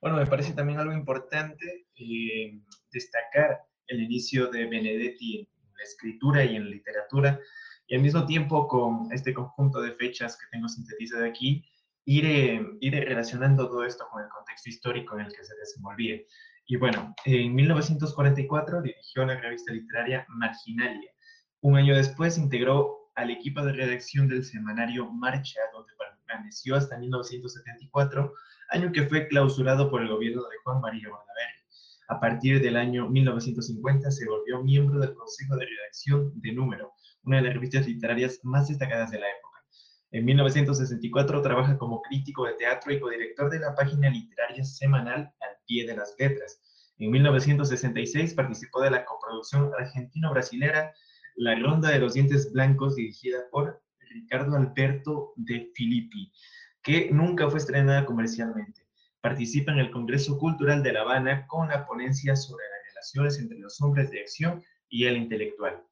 Bueno, 0.00 0.16
me 0.16 0.26
parece 0.26 0.54
también 0.54 0.78
algo 0.78 0.92
importante 0.92 1.86
eh, 1.94 2.58
destacar 2.90 3.60
el 3.86 4.02
inicio 4.02 4.48
de 4.48 4.66
Benedetti 4.66 5.40
en 5.40 5.46
la 5.76 5.84
escritura 5.84 6.44
y 6.44 6.56
en 6.56 6.64
la 6.64 6.70
literatura, 6.70 7.40
y 7.86 7.96
al 7.96 8.02
mismo 8.02 8.24
tiempo 8.24 8.66
con 8.66 9.12
este 9.12 9.34
conjunto 9.34 9.80
de 9.82 9.92
fechas 9.92 10.36
que 10.36 10.46
tengo 10.50 10.68
sintetizado 10.68 11.24
aquí, 11.24 11.64
ir, 12.04 12.24
ir 12.80 12.94
relacionando 12.94 13.68
todo 13.68 13.84
esto 13.84 14.06
con 14.10 14.22
el 14.22 14.28
contexto 14.30 14.70
histórico 14.70 15.18
en 15.18 15.26
el 15.26 15.32
que 15.32 15.44
se 15.44 15.54
desenvolvía. 15.56 16.20
Y 16.66 16.76
bueno, 16.76 17.14
en 17.24 17.54
1944 17.54 18.82
dirigió 18.82 19.24
la 19.24 19.38
revista 19.40 19.72
literaria 19.72 20.24
Marginalia. 20.28 21.10
Un 21.60 21.76
año 21.76 21.94
después 21.94 22.38
integró 22.38 23.01
al 23.14 23.30
equipo 23.30 23.62
de 23.62 23.72
redacción 23.72 24.28
del 24.28 24.44
semanario 24.44 25.10
Marcha, 25.10 25.60
donde 25.72 25.92
permaneció 26.26 26.76
hasta 26.76 26.98
1974, 26.98 28.32
año 28.70 28.92
que 28.92 29.06
fue 29.06 29.28
clausurado 29.28 29.90
por 29.90 30.02
el 30.02 30.08
gobierno 30.08 30.42
de 30.42 30.56
Juan 30.64 30.80
María 30.80 31.08
Bordaberry. 31.08 31.62
A 32.08 32.20
partir 32.20 32.60
del 32.60 32.76
año 32.76 33.08
1950 33.08 34.10
se 34.10 34.26
volvió 34.26 34.62
miembro 34.62 34.98
del 35.00 35.14
Consejo 35.14 35.56
de 35.56 35.66
Redacción 35.66 36.32
de 36.40 36.52
Número, 36.52 36.92
una 37.24 37.36
de 37.36 37.42
las 37.42 37.54
revistas 37.54 37.86
literarias 37.86 38.40
más 38.42 38.68
destacadas 38.68 39.10
de 39.10 39.20
la 39.20 39.28
época. 39.28 39.58
En 40.10 40.24
1964 40.26 41.40
trabaja 41.40 41.78
como 41.78 42.02
crítico 42.02 42.44
de 42.44 42.54
teatro 42.54 42.92
y 42.92 43.00
codirector 43.00 43.50
de 43.50 43.60
la 43.60 43.74
página 43.74 44.10
literaria 44.10 44.62
semanal 44.64 45.32
Al 45.40 45.56
pie 45.66 45.86
de 45.86 45.96
las 45.96 46.14
letras. 46.18 46.60
En 46.98 47.10
1966 47.10 48.34
participó 48.34 48.82
de 48.82 48.90
la 48.90 49.04
coproducción 49.04 49.70
argentino-brasilera 49.78 50.92
La 51.36 51.58
Ronda 51.58 51.90
de 51.90 51.98
los 51.98 52.14
Dientes 52.14 52.52
Blancos, 52.52 52.96
dirigida 52.96 53.38
por 53.50 53.82
Ricardo 54.10 54.56
Alberto 54.56 55.32
de 55.36 55.70
Filippi, 55.74 56.32
que 56.82 57.10
nunca 57.10 57.48
fue 57.48 57.58
estrenada 57.58 58.04
comercialmente. 58.04 58.86
Participa 59.20 59.72
en 59.72 59.78
el 59.78 59.90
Congreso 59.90 60.38
Cultural 60.38 60.82
de 60.82 60.92
La 60.92 61.02
Habana 61.02 61.46
con 61.46 61.68
la 61.68 61.86
ponencia 61.86 62.36
sobre 62.36 62.64
las 62.64 62.88
relaciones 62.88 63.38
entre 63.38 63.58
los 63.58 63.80
hombres 63.80 64.10
de 64.10 64.20
acción 64.20 64.62
y 64.88 65.04
el 65.04 65.16
intelectual. 65.16 65.82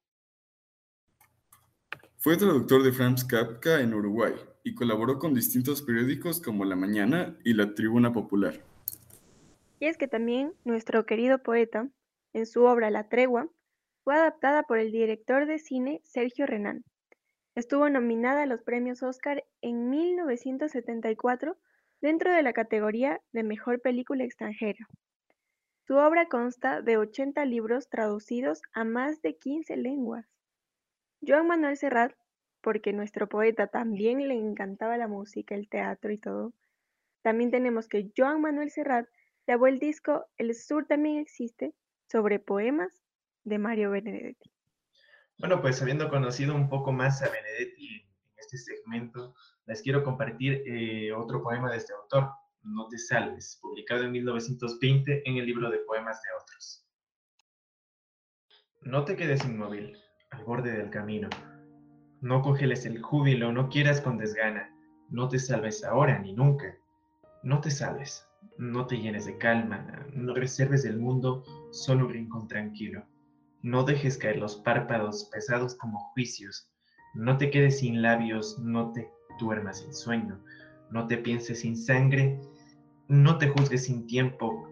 Fue 2.17 2.37
traductor 2.37 2.83
de 2.83 2.91
Franz 2.91 3.23
Kafka 3.23 3.81
en 3.81 3.93
Uruguay 3.93 4.33
y 4.63 4.75
colaboró 4.75 5.17
con 5.17 5.33
distintos 5.33 5.81
periódicos 5.81 6.39
como 6.39 6.65
La 6.65 6.75
Mañana 6.75 7.35
y 7.43 7.53
La 7.53 7.73
Tribuna 7.73 8.13
Popular. 8.13 8.61
Y 9.79 9.87
es 9.87 9.97
que 9.97 10.07
también 10.07 10.53
nuestro 10.63 11.07
querido 11.07 11.41
poeta, 11.41 11.89
en 12.33 12.45
su 12.45 12.63
obra 12.65 12.91
La 12.91 13.09
Tregua, 13.09 13.49
fue 14.03 14.15
adaptada 14.15 14.63
por 14.63 14.79
el 14.79 14.91
director 14.91 15.45
de 15.45 15.59
cine 15.59 16.01
Sergio 16.03 16.45
Renán. 16.45 16.83
Estuvo 17.55 17.89
nominada 17.89 18.43
a 18.43 18.45
los 18.45 18.63
premios 18.63 19.03
Oscar 19.03 19.43
en 19.61 19.89
1974 19.89 21.57
dentro 22.01 22.33
de 22.33 22.41
la 22.41 22.53
categoría 22.53 23.21
de 23.31 23.43
Mejor 23.43 23.81
Película 23.81 24.23
Extranjera. 24.23 24.87
Su 25.85 25.95
obra 25.95 26.27
consta 26.27 26.81
de 26.81 26.97
80 26.97 27.43
libros 27.45 27.89
traducidos 27.89 28.61
a 28.73 28.83
más 28.83 29.21
de 29.21 29.37
15 29.37 29.77
lenguas. 29.77 30.25
Joan 31.25 31.47
Manuel 31.47 31.77
Serrat, 31.77 32.13
porque 32.61 32.93
nuestro 32.93 33.27
poeta 33.27 33.67
también 33.67 34.27
le 34.27 34.35
encantaba 34.35 34.97
la 34.97 35.07
música, 35.07 35.53
el 35.53 35.67
teatro 35.67 36.11
y 36.11 36.17
todo. 36.17 36.53
También 37.21 37.51
tenemos 37.51 37.87
que 37.87 38.11
Joan 38.15 38.41
Manuel 38.41 38.71
Serrat 38.71 39.07
grabó 39.45 39.67
el 39.67 39.79
disco 39.79 40.25
El 40.37 40.55
Sur 40.55 40.85
también 40.85 41.17
existe 41.17 41.73
sobre 42.07 42.39
poemas 42.39 43.00
de 43.43 43.57
Mario 43.57 43.91
Benedetti. 43.91 44.51
Bueno, 45.39 45.61
pues 45.61 45.81
habiendo 45.81 46.09
conocido 46.09 46.53
un 46.55 46.69
poco 46.69 46.91
más 46.91 47.21
a 47.21 47.29
Benedetti 47.29 47.87
en 47.87 48.09
este 48.37 48.57
segmento, 48.57 49.33
les 49.65 49.81
quiero 49.81 50.03
compartir 50.03 50.63
eh, 50.65 51.11
otro 51.13 51.41
poema 51.41 51.71
de 51.71 51.77
este 51.77 51.93
autor, 51.93 52.29
No 52.63 52.87
te 52.87 52.97
salves, 52.99 53.57
publicado 53.59 54.03
en 54.03 54.11
1920 54.11 55.23
en 55.27 55.37
el 55.37 55.45
libro 55.45 55.71
de 55.71 55.79
poemas 55.79 56.21
de 56.21 56.29
otros. 56.39 56.87
No 58.81 59.03
te 59.03 59.15
quedes 59.15 59.43
inmóvil, 59.45 59.97
al 60.29 60.43
borde 60.43 60.71
del 60.71 60.89
camino. 60.89 61.29
No 62.21 62.41
congeles 62.43 62.85
el 62.85 63.01
júbilo, 63.01 63.51
no 63.51 63.69
quieras 63.69 63.99
con 63.99 64.17
desgana. 64.17 64.75
No 65.09 65.27
te 65.27 65.39
salves 65.39 65.83
ahora 65.83 66.19
ni 66.19 66.33
nunca. 66.33 66.77
No 67.43 67.61
te 67.61 67.71
salves, 67.71 68.27
no 68.57 68.85
te 68.85 68.97
llenes 68.97 69.25
de 69.25 69.37
calma, 69.37 70.05
no 70.13 70.35
reserves 70.35 70.83
del 70.83 70.99
mundo 70.99 71.43
solo 71.71 72.05
un 72.05 72.13
rincón 72.13 72.47
tranquilo. 72.47 73.03
No 73.63 73.83
dejes 73.83 74.17
caer 74.17 74.37
los 74.37 74.55
párpados 74.57 75.25
pesados 75.31 75.75
como 75.75 75.99
juicios. 76.13 76.71
No 77.13 77.37
te 77.37 77.51
quedes 77.51 77.79
sin 77.79 78.01
labios, 78.01 78.57
no 78.57 78.91
te 78.91 79.07
duermas 79.39 79.81
sin 79.81 79.93
sueño. 79.93 80.43
No 80.89 81.05
te 81.05 81.17
pienses 81.17 81.59
sin 81.59 81.77
sangre, 81.77 82.39
no 83.07 83.37
te 83.37 83.49
juzgues 83.49 83.85
sin 83.85 84.07
tiempo. 84.07 84.67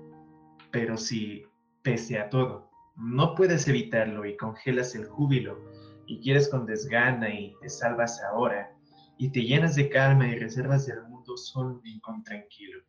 Pero 0.71 0.97
si, 0.97 1.43
pese 1.83 2.17
a 2.17 2.29
todo, 2.29 2.69
no 2.95 3.35
puedes 3.35 3.67
evitarlo 3.67 4.25
y 4.25 4.35
congelas 4.37 4.95
el 4.95 5.05
júbilo 5.05 5.59
y 6.07 6.19
quieres 6.21 6.49
con 6.49 6.65
desgana 6.65 7.29
y 7.33 7.55
te 7.61 7.69
salvas 7.69 8.19
ahora 8.23 8.75
y 9.19 9.31
te 9.31 9.41
llenas 9.41 9.75
de 9.75 9.89
calma 9.89 10.27
y 10.27 10.39
reservas 10.39 10.87
del 10.87 11.03
mundo 11.03 11.37
solo 11.37 11.79
y 11.83 11.99
con 11.99 12.23
tranquilo 12.23 12.81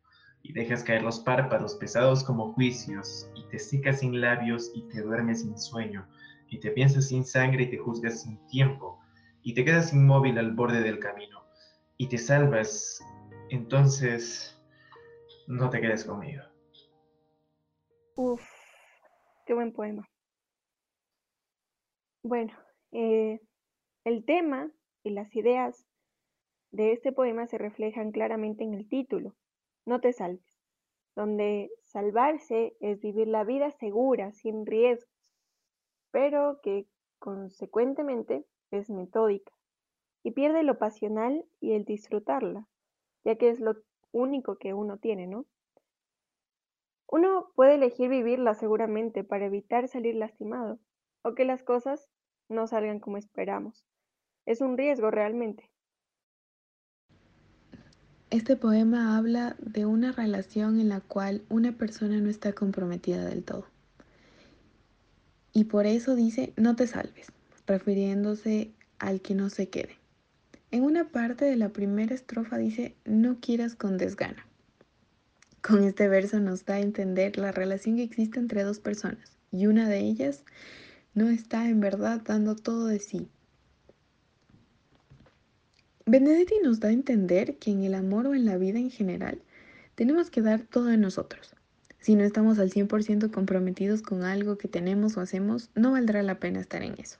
y 0.43 0.53
dejas 0.53 0.83
caer 0.83 1.03
los 1.03 1.19
párpados 1.19 1.75
pesados 1.75 2.23
como 2.23 2.53
juicios 2.53 3.29
y 3.35 3.47
te 3.49 3.59
secas 3.59 3.99
sin 3.99 4.19
labios 4.19 4.71
y 4.75 4.83
te 4.89 5.01
duermes 5.01 5.41
sin 5.41 5.57
sueño 5.57 6.07
y 6.49 6.59
te 6.59 6.71
piensas 6.71 7.07
sin 7.07 7.23
sangre 7.23 7.63
y 7.63 7.69
te 7.69 7.77
juzgas 7.77 8.21
sin 8.21 8.37
tiempo 8.47 8.99
y 9.43 9.53
te 9.53 9.65
quedas 9.65 9.93
inmóvil 9.93 10.37
al 10.37 10.51
borde 10.51 10.81
del 10.81 10.99
camino 10.99 11.43
y 11.97 12.07
te 12.07 12.17
salvas, 12.17 12.99
entonces 13.49 14.59
no 15.47 15.69
te 15.69 15.81
quedes 15.81 16.05
conmigo. 16.05 16.43
Uf. 18.15 18.41
Qué 19.45 19.53
buen 19.53 19.73
poema. 19.73 20.07
Bueno, 22.23 22.53
eh, 22.91 23.39
el 24.05 24.23
tema 24.25 24.71
y 25.03 25.09
las 25.09 25.35
ideas 25.35 25.85
de 26.71 26.93
este 26.93 27.11
poema 27.11 27.47
se 27.47 27.57
reflejan 27.57 28.11
claramente 28.11 28.63
en 28.63 28.73
el 28.73 28.87
título, 28.87 29.35
No 29.85 29.99
te 29.99 30.13
salves, 30.13 30.45
donde 31.15 31.71
salvarse 31.85 32.75
es 32.79 33.01
vivir 33.01 33.27
la 33.27 33.43
vida 33.43 33.71
segura, 33.71 34.31
sin 34.31 34.65
riesgos, 34.65 35.09
pero 36.11 36.59
que 36.61 36.87
consecuentemente 37.19 38.45
es 38.71 38.89
metódica 38.89 39.51
y 40.23 40.31
pierde 40.31 40.63
lo 40.63 40.77
pasional 40.77 41.45
y 41.59 41.73
el 41.73 41.85
disfrutarla, 41.85 42.67
ya 43.23 43.35
que 43.35 43.49
es 43.49 43.59
lo 43.59 43.75
único 44.11 44.57
que 44.57 44.73
uno 44.73 44.97
tiene, 44.97 45.27
¿no? 45.27 45.45
Uno 47.07 47.51
puede 47.55 47.75
elegir 47.75 48.09
vivirla 48.09 48.53
seguramente 48.53 49.23
para 49.23 49.45
evitar 49.45 49.87
salir 49.87 50.15
lastimado, 50.15 50.79
o 51.23 51.33
que 51.33 51.45
las 51.45 51.63
cosas 51.63 52.09
no 52.49 52.67
salgan 52.67 52.99
como 52.99 53.17
esperamos. 53.17 53.85
Es 54.45 54.61
un 54.61 54.77
riesgo 54.77 55.11
realmente. 55.11 55.70
Este 58.31 58.55
poema 58.55 59.17
habla 59.17 59.57
de 59.59 59.85
una 59.85 60.13
relación 60.13 60.79
en 60.79 60.87
la 60.87 61.01
cual 61.01 61.43
una 61.49 61.73
persona 61.73 62.17
no 62.21 62.29
está 62.29 62.53
comprometida 62.53 63.25
del 63.25 63.43
todo. 63.43 63.67
Y 65.51 65.65
por 65.65 65.85
eso 65.85 66.15
dice, 66.15 66.53
no 66.55 66.77
te 66.77 66.87
salves, 66.87 67.33
refiriéndose 67.67 68.71
al 68.99 69.19
que 69.19 69.35
no 69.35 69.49
se 69.49 69.67
quede. 69.67 69.97
En 70.71 70.83
una 70.83 71.09
parte 71.09 71.43
de 71.43 71.57
la 71.57 71.73
primera 71.73 72.15
estrofa 72.15 72.57
dice, 72.57 72.95
no 73.03 73.37
quieras 73.41 73.75
con 73.75 73.97
desgana. 73.97 74.45
Con 75.61 75.83
este 75.83 76.07
verso 76.07 76.39
nos 76.39 76.63
da 76.63 76.75
a 76.75 76.79
entender 76.79 77.37
la 77.37 77.51
relación 77.51 77.97
que 77.97 78.03
existe 78.03 78.39
entre 78.39 78.63
dos 78.63 78.79
personas 78.79 79.37
y 79.51 79.67
una 79.67 79.89
de 79.89 79.99
ellas 79.99 80.45
no 81.13 81.27
está 81.27 81.67
en 81.67 81.81
verdad 81.81 82.21
dando 82.23 82.55
todo 82.55 82.85
de 82.85 82.99
sí. 82.99 83.27
Benedetti 86.05 86.55
nos 86.63 86.79
da 86.79 86.89
a 86.89 86.93
entender 86.93 87.57
que 87.57 87.71
en 87.71 87.83
el 87.83 87.93
amor 87.93 88.27
o 88.27 88.33
en 88.33 88.45
la 88.45 88.57
vida 88.57 88.79
en 88.79 88.89
general 88.89 89.41
tenemos 89.95 90.29
que 90.29 90.41
dar 90.41 90.61
todo 90.61 90.85
de 90.85 90.97
nosotros, 90.97 91.55
Si 91.99 92.15
no 92.15 92.23
estamos 92.23 92.57
al 92.57 92.71
100% 92.71 93.29
comprometidos 93.29 94.01
con 94.01 94.23
algo 94.23 94.57
que 94.57 94.67
tenemos 94.67 95.17
o 95.17 95.21
hacemos, 95.21 95.69
no 95.75 95.91
valdrá 95.91 96.23
la 96.23 96.39
pena 96.39 96.59
estar 96.59 96.81
en 96.81 96.95
eso. 96.97 97.19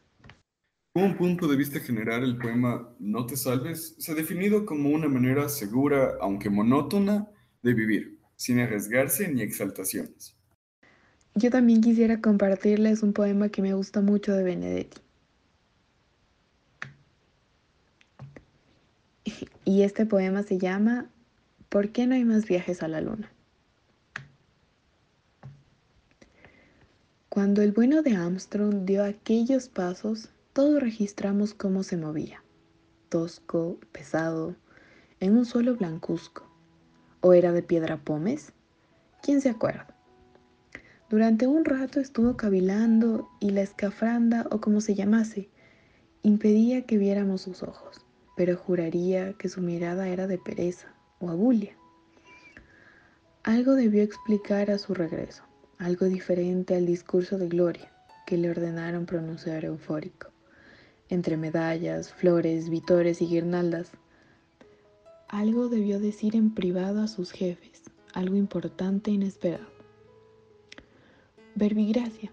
Como 0.94 1.06
un 1.06 1.18
punto 1.18 1.48
de 1.48 1.56
vista 1.56 1.80
general, 1.80 2.24
el 2.24 2.38
poema 2.38 2.90
No 3.00 3.28
te 3.28 3.38
salves 3.38 3.96
se 4.00 4.12
ha 4.12 4.16
definido 4.16 4.66
como 4.66 4.90
una 4.90 5.08
manera 5.08 5.48
segura, 5.50 6.18
aunque 6.20 6.50
monótona, 6.50 7.28
de 7.62 7.74
vivir, 7.76 8.18
sin 8.36 8.60
arriesgarse 8.60 9.32
ni 9.32 9.44
exaltaciones. 9.44 10.36
Yo 11.36 11.52
también 11.52 11.82
quisiera 11.82 12.20
compartirles 12.20 13.04
un 13.04 13.14
poema 13.14 13.50
que 13.50 13.62
me 13.62 13.74
gusta 13.74 14.02
mucho 14.02 14.34
de 14.34 14.44
Benedetti. 14.44 15.00
Y 19.72 19.84
este 19.84 20.06
poema 20.06 20.44
se 20.44 20.58
llama 20.58 21.10
¿Por 21.70 21.94
qué 21.94 22.06
no 22.06 22.16
hay 22.16 22.26
más 22.26 22.46
viajes 22.46 22.84
a 22.84 22.90
la 22.90 23.00
luna? 23.00 23.32
Cuando 27.30 27.62
el 27.62 27.72
bueno 27.72 28.02
de 28.02 28.18
Armstrong 28.18 28.84
dio 28.84 29.06
aquellos 29.06 29.70
pasos, 29.70 30.28
todos 30.52 30.82
registramos 30.82 31.54
cómo 31.54 31.84
se 31.84 31.96
movía. 31.96 32.44
Tosco, 33.08 33.80
pesado, 33.94 34.58
en 35.22 35.38
un 35.38 35.46
suelo 35.46 35.78
blancuzco. 35.78 36.54
¿O 37.22 37.32
era 37.32 37.54
de 37.54 37.64
piedra 37.64 37.96
pómez? 37.96 38.52
¿Quién 39.24 39.40
se 39.40 39.48
acuerda? 39.48 39.88
Durante 41.10 41.48
un 41.48 41.64
rato 41.64 42.02
estuvo 42.02 42.36
cavilando 42.36 43.30
y 43.40 43.52
la 43.52 43.62
escafranda, 43.62 44.48
o 44.52 44.60
como 44.60 44.82
se 44.82 44.96
llamase, 44.96 45.48
impedía 46.24 46.86
que 46.86 46.98
viéramos 46.98 47.44
sus 47.44 47.64
ojos, 47.64 48.06
pero 48.36 48.58
juraría 48.58 49.34
que 49.34 49.50
su 49.50 49.62
mirada 49.62 50.08
era 50.08 50.28
de 50.28 50.38
pereza 50.38 50.88
o 51.20 51.30
abulia. 51.30 51.76
Algo 53.44 53.74
debió 53.74 54.04
explicar 54.04 54.70
a 54.72 54.78
su 54.78 54.94
regreso, 54.94 55.44
algo 55.78 56.06
diferente 56.06 56.76
al 56.76 56.86
discurso 56.86 57.38
de 57.38 57.48
gloria 57.48 57.92
que 58.26 58.38
le 58.38 58.50
ordenaron 58.50 59.06
pronunciar 59.06 59.66
eufórico. 59.66 60.30
Entre 61.10 61.38
medallas, 61.38 62.14
flores, 62.14 62.70
vitores 62.70 63.22
y 63.22 63.28
guirnaldas, 63.28 63.92
algo 65.28 65.70
debió 65.70 66.00
decir 66.00 66.36
en 66.36 66.54
privado 66.54 67.02
a 67.02 67.08
sus 67.08 67.32
jefes, 67.32 67.84
algo 68.14 68.36
importante 68.36 69.12
e 69.12 69.16
inesperado. 69.16 69.66
Verbigracia, 71.56 72.32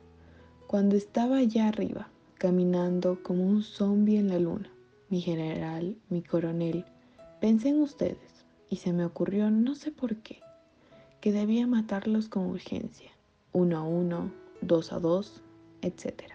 cuando 0.66 0.96
estaba 0.96 1.38
allá 1.38 1.68
arriba, 1.68 2.08
caminando 2.38 3.22
como 3.22 3.46
un 3.46 3.62
zombi 3.62 4.16
en 4.16 4.28
la 4.28 4.38
luna, 4.38 4.70
mi 5.10 5.20
general, 5.20 5.96
mi 6.08 6.22
coronel, 6.22 6.84
pensé 7.40 7.70
en 7.70 7.80
ustedes 7.80 8.44
y 8.68 8.76
se 8.76 8.92
me 8.92 9.04
ocurrió, 9.04 9.50
no 9.50 9.74
sé 9.74 9.90
por 9.90 10.16
qué, 10.16 10.40
que 11.20 11.32
debía 11.32 11.66
matarlos 11.66 12.28
con 12.28 12.46
urgencia, 12.46 13.10
uno 13.52 13.78
a 13.78 13.82
uno, 13.82 14.30
dos 14.60 14.92
a 14.92 14.98
dos, 14.98 15.42
etc. 15.82 16.32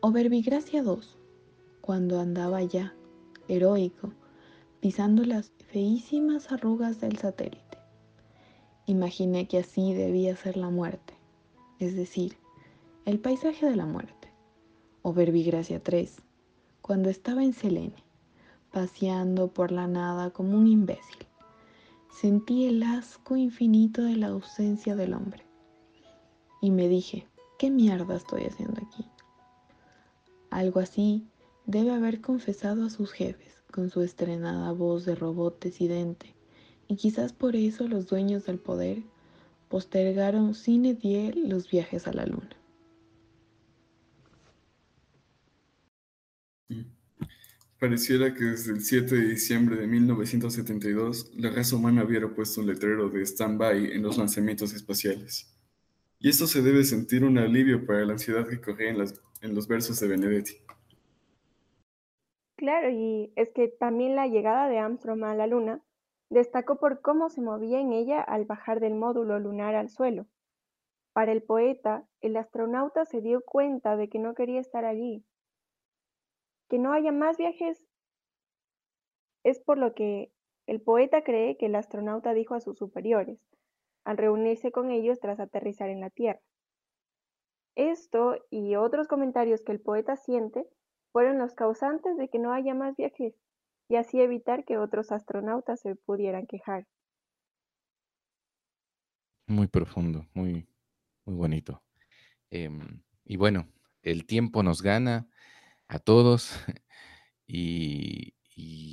O 0.00 0.12
Verbigracia 0.12 0.82
2, 0.82 1.18
cuando 1.80 2.20
andaba 2.20 2.62
ya, 2.62 2.94
heroico, 3.48 4.12
pisando 4.80 5.24
las 5.24 5.50
feísimas 5.72 6.52
arrugas 6.52 7.00
del 7.00 7.18
satélite. 7.18 7.78
Imaginé 8.86 9.48
que 9.48 9.58
así 9.58 9.92
debía 9.92 10.36
ser 10.36 10.56
la 10.56 10.70
muerte, 10.70 11.14
es 11.80 11.96
decir, 11.96 12.36
el 13.04 13.18
paisaje 13.18 13.66
de 13.66 13.76
la 13.76 13.86
muerte. 13.86 14.28
O 15.02 15.12
Verbigracia 15.12 15.82
3, 15.82 16.22
cuando 16.88 17.10
estaba 17.10 17.44
en 17.44 17.52
Selene, 17.52 18.02
paseando 18.72 19.48
por 19.48 19.72
la 19.72 19.86
nada 19.86 20.30
como 20.30 20.56
un 20.56 20.66
imbécil. 20.66 21.26
Sentí 22.10 22.64
el 22.64 22.82
asco 22.82 23.36
infinito 23.36 24.00
de 24.00 24.16
la 24.16 24.28
ausencia 24.28 24.96
del 24.96 25.12
hombre. 25.12 25.44
Y 26.62 26.70
me 26.70 26.88
dije, 26.88 27.28
¿qué 27.58 27.68
mierda 27.68 28.16
estoy 28.16 28.44
haciendo 28.44 28.80
aquí? 28.80 29.04
Algo 30.48 30.80
así 30.80 31.28
debe 31.66 31.92
haber 31.92 32.22
confesado 32.22 32.86
a 32.86 32.90
sus 32.90 33.12
jefes 33.12 33.62
con 33.70 33.90
su 33.90 34.00
estrenada 34.00 34.72
voz 34.72 35.04
de 35.04 35.14
robot 35.14 35.62
decidente 35.62 36.34
y 36.88 36.96
quizás 36.96 37.34
por 37.34 37.54
eso 37.54 37.86
los 37.86 38.06
dueños 38.06 38.46
del 38.46 38.58
poder 38.58 39.02
postergaron 39.68 40.54
sin 40.54 40.84
die 40.98 41.34
los 41.34 41.68
viajes 41.68 42.08
a 42.08 42.14
la 42.14 42.24
luna. 42.24 42.57
Pareciera 47.78 48.34
que 48.34 48.44
desde 48.44 48.72
el 48.72 48.80
7 48.80 49.14
de 49.14 49.28
diciembre 49.28 49.76
de 49.76 49.86
1972 49.86 51.32
la 51.36 51.50
raza 51.50 51.76
humana 51.76 52.04
hubiera 52.04 52.28
puesto 52.28 52.60
un 52.60 52.66
letrero 52.66 53.08
de 53.08 53.22
stand-by 53.24 53.92
en 53.92 54.02
los 54.02 54.18
lanzamientos 54.18 54.74
espaciales. 54.74 55.54
Y 56.18 56.28
esto 56.28 56.46
se 56.46 56.62
debe 56.62 56.82
sentir 56.84 57.24
un 57.24 57.38
alivio 57.38 57.86
para 57.86 58.04
la 58.04 58.14
ansiedad 58.14 58.48
que 58.48 58.60
corría 58.60 58.90
en, 58.90 59.04
en 59.42 59.54
los 59.54 59.68
versos 59.68 60.00
de 60.00 60.08
Benedetti. 60.08 60.56
Claro, 62.56 62.90
y 62.90 63.32
es 63.36 63.50
que 63.54 63.68
también 63.68 64.16
la 64.16 64.26
llegada 64.26 64.68
de 64.68 64.78
Armstrong 64.78 65.22
a 65.22 65.34
la 65.36 65.46
Luna 65.46 65.80
Destacó 66.30 66.76
por 66.76 67.00
cómo 67.00 67.30
se 67.30 67.40
movía 67.40 67.80
en 67.80 67.92
ella 67.92 68.20
al 68.20 68.44
bajar 68.44 68.80
del 68.80 68.94
módulo 68.94 69.38
lunar 69.38 69.74
al 69.74 69.88
suelo. 69.88 70.26
Para 71.14 71.32
el 71.32 71.42
poeta, 71.42 72.06
el 72.20 72.36
astronauta 72.36 73.06
se 73.06 73.22
dio 73.22 73.40
cuenta 73.40 73.96
de 73.96 74.08
que 74.10 74.18
no 74.18 74.34
quería 74.34 74.60
estar 74.60 74.84
allí. 74.84 75.24
Que 76.68 76.78
no 76.78 76.92
haya 76.92 77.12
más 77.12 77.36
viajes 77.36 77.82
es 79.44 79.60
por 79.60 79.78
lo 79.78 79.94
que 79.94 80.32
el 80.66 80.80
poeta 80.80 81.22
cree 81.22 81.56
que 81.56 81.66
el 81.66 81.74
astronauta 81.74 82.34
dijo 82.34 82.54
a 82.54 82.60
sus 82.60 82.78
superiores, 82.78 83.38
al 84.04 84.18
reunirse 84.18 84.70
con 84.70 84.90
ellos 84.90 85.18
tras 85.20 85.40
aterrizar 85.40 85.88
en 85.88 86.00
la 86.00 86.10
Tierra. 86.10 86.40
Esto 87.74 88.36
y 88.50 88.74
otros 88.74 89.08
comentarios 89.08 89.62
que 89.62 89.72
el 89.72 89.80
poeta 89.80 90.16
siente 90.16 90.66
fueron 91.12 91.38
los 91.38 91.54
causantes 91.54 92.16
de 92.16 92.28
que 92.28 92.38
no 92.38 92.52
haya 92.52 92.74
más 92.74 92.96
viajes 92.96 93.34
y 93.88 93.96
así 93.96 94.20
evitar 94.20 94.64
que 94.64 94.76
otros 94.76 95.12
astronautas 95.12 95.80
se 95.80 95.94
pudieran 95.96 96.46
quejar. 96.46 96.86
Muy 99.46 99.66
profundo, 99.68 100.26
muy, 100.34 100.68
muy 101.24 101.36
bonito. 101.36 101.82
Em, 102.50 103.02
y 103.24 103.36
bueno, 103.36 103.68
el 104.02 104.26
tiempo 104.26 104.62
nos 104.62 104.82
gana 104.82 105.26
a 105.88 105.98
todos 105.98 106.52
y, 107.46 108.34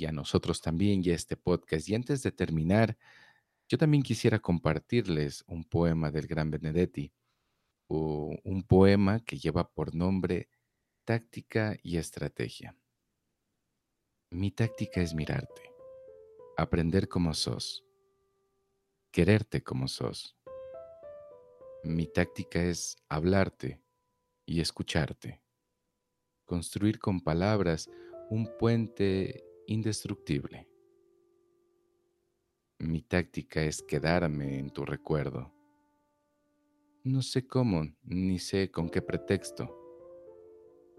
a 0.06 0.12
nosotros 0.12 0.60
también 0.60 1.02
y 1.04 1.10
a 1.10 1.14
este 1.14 1.36
podcast. 1.36 1.88
Y 1.88 1.94
antes 1.94 2.22
de 2.22 2.32
terminar, 2.32 2.96
yo 3.68 3.78
también 3.78 4.02
quisiera 4.02 4.38
compartirles 4.38 5.44
un 5.46 5.64
poema 5.64 6.10
del 6.10 6.26
gran 6.26 6.50
Benedetti, 6.50 7.12
o 7.88 8.36
un 8.44 8.62
poema 8.62 9.20
que 9.20 9.38
lleva 9.38 9.68
por 9.68 9.94
nombre 9.94 10.48
Táctica 11.04 11.76
y 11.82 11.98
Estrategia. 11.98 12.76
Mi 14.30 14.50
táctica 14.50 15.00
es 15.00 15.14
mirarte, 15.14 15.72
aprender 16.56 17.08
como 17.08 17.32
sos, 17.32 17.84
quererte 19.12 19.62
como 19.62 19.86
sos. 19.86 20.36
Mi 21.84 22.06
táctica 22.06 22.60
es 22.62 22.96
hablarte 23.08 23.80
y 24.44 24.60
escucharte, 24.60 25.40
construir 26.46 26.98
con 26.98 27.20
palabras 27.20 27.90
un 28.30 28.48
puente 28.58 29.44
indestructible. 29.66 30.68
Mi 32.78 33.02
táctica 33.02 33.62
es 33.62 33.82
quedarme 33.82 34.58
en 34.58 34.70
tu 34.70 34.84
recuerdo. 34.84 35.52
No 37.04 37.22
sé 37.22 37.46
cómo, 37.46 37.84
ni 38.02 38.38
sé 38.38 38.70
con 38.70 38.88
qué 38.88 39.02
pretexto, 39.02 39.76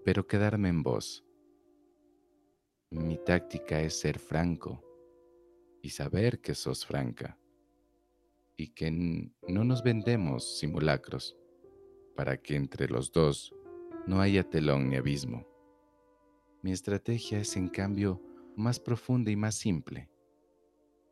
pero 0.05 0.27
quedarme 0.27 0.69
en 0.69 0.83
vos 0.83 1.27
mi 2.89 3.17
táctica 3.17 3.81
es 3.81 3.99
ser 3.99 4.17
franco 4.17 4.81
y 5.81 5.89
saber 5.89 6.39
que 6.39 6.55
sos 6.55 6.85
franca 6.85 7.37
y 8.55 8.69
que 8.69 8.89
no 8.91 9.63
nos 9.65 9.83
vendemos 9.83 10.57
simulacros 10.57 11.37
para 12.15 12.37
que 12.41 12.55
entre 12.55 12.87
los 12.87 13.11
dos 13.11 13.53
no 14.07 14.21
haya 14.21 14.49
telón 14.49 14.89
ni 14.89 14.95
abismo. 14.95 15.45
Mi 16.61 16.71
estrategia 16.71 17.39
es 17.39 17.57
en 17.57 17.67
cambio 17.67 18.21
más 18.55 18.79
profunda 18.79 19.29
y 19.29 19.35
más 19.35 19.55
simple. 19.55 20.09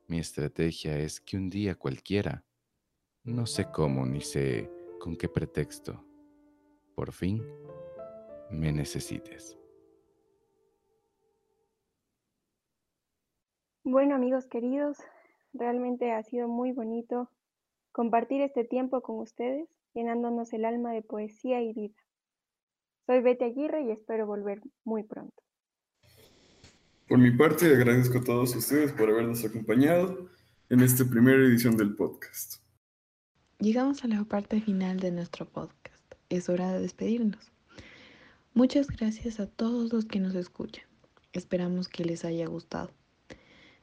Mi 0.08 0.18
estrategia 0.18 0.98
es 0.98 1.20
que 1.20 1.36
un 1.36 1.50
día 1.50 1.76
cualquiera, 1.76 2.46
no 3.26 3.46
sé 3.46 3.70
cómo 3.72 4.06
ni 4.06 4.22
sé 4.22 4.72
con 5.00 5.18
qué 5.18 5.28
pretexto, 5.28 6.04
por 6.96 7.12
fin 7.12 7.44
me 8.50 8.72
necesites. 8.72 9.58
Bueno, 13.84 14.16
amigos 14.16 14.48
queridos, 14.48 14.98
realmente 15.54 16.14
ha 16.14 16.24
sido 16.24 16.48
muy 16.48 16.72
bonito 16.72 17.30
compartir 17.92 18.42
este 18.42 18.64
tiempo 18.64 19.02
con 19.02 19.20
ustedes, 19.20 19.68
llenándonos 19.94 20.54
el 20.54 20.64
alma 20.64 20.94
de 20.94 21.02
poesía 21.02 21.62
y 21.62 21.74
vida. 21.74 22.05
Soy 23.06 23.22
Betty 23.22 23.46
Aguirre 23.46 23.84
y 23.84 23.92
espero 23.92 24.26
volver 24.26 24.62
muy 24.84 25.04
pronto. 25.04 25.36
Por 27.08 27.20
mi 27.20 27.32
parte, 27.32 27.68
agradezco 27.68 28.18
a 28.18 28.24
todos 28.24 28.56
ustedes 28.56 28.92
por 28.94 29.10
habernos 29.10 29.46
acompañado 29.46 30.28
en 30.70 30.80
esta 30.82 31.06
primera 31.06 31.38
edición 31.38 31.78
del 31.78 31.96
podcast. 31.96 32.56
llegamos 33.60 34.04
a 34.04 34.08
la 34.08 34.24
parte 34.24 34.60
final 34.60 35.00
de 35.00 35.12
nuestro 35.12 35.46
podcast. 35.46 36.04
Es 36.30 36.50
hora 36.50 36.74
de 36.74 36.82
despedirnos. 36.82 37.52
Muchas 38.54 38.88
gracias 38.88 39.40
a 39.40 39.48
todos 39.48 39.94
los 39.94 40.06
que 40.06 40.20
nos 40.20 40.34
escuchan. 40.34 40.86
Esperamos 41.34 41.88
que 41.88 42.06
les 42.06 42.26
haya 42.26 42.48
gustado. 42.48 42.92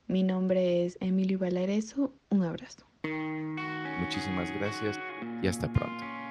Mi 0.09 0.25
nombre 0.25 0.85
es 0.85 0.99
Emilio 1.01 1.39
Valareso. 1.39 2.13
Un 2.31 2.43
abrazo. 2.43 2.87
Muchísimas 4.01 4.51
gracias 4.59 4.99
y 5.43 5.47
hasta 5.47 5.73
pronto. 5.73 6.22